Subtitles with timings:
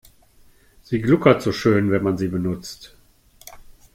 [0.81, 2.97] Sie gluckert so schön, wenn man sie benutzt.